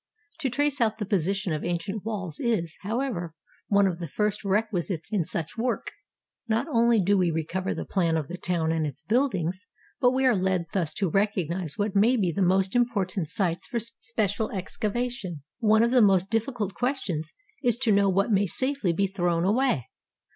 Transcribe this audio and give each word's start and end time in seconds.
To 0.39 0.49
trace 0.49 0.81
out 0.81 0.97
the 0.97 1.05
position 1.05 1.53
of 1.53 1.63
ancient 1.63 2.03
walls 2.03 2.39
is, 2.39 2.75
however, 2.81 3.35
one 3.67 3.85
of 3.85 3.99
the 3.99 4.07
first 4.07 4.43
requisites 4.43 5.11
in 5.13 5.25
such 5.25 5.59
work; 5.59 5.91
not 6.47 6.65
only 6.71 6.99
do 6.99 7.15
we 7.19 7.29
recover 7.29 7.75
the 7.75 7.85
plan 7.85 8.17
of 8.17 8.27
the 8.27 8.35
town 8.39 8.71
and 8.71 8.87
its 8.87 9.03
buildings, 9.03 9.67
but 9.99 10.09
we 10.11 10.25
are 10.25 10.33
led 10.35 10.65
thus 10.73 10.95
to 10.95 11.09
recognize 11.11 11.77
what 11.77 11.95
may 11.95 12.17
be 12.17 12.31
the 12.31 12.41
most 12.41 12.75
important 12.75 13.27
sites 13.27 13.67
for 13.67 13.77
special 13.79 14.49
excavation. 14.49 15.43
One 15.59 15.83
of 15.83 15.91
the 15.91 16.01
most 16.01 16.31
difficult 16.31 16.73
questions 16.73 17.33
is 17.61 17.77
to 17.77 17.91
know 17.91 18.09
what 18.09 18.31
may 18.31 18.47
safely 18.47 18.93
be 18.93 19.05
thrown 19.05 19.45
away. 19.45 19.87